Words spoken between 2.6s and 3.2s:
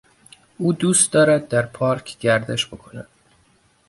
بکند.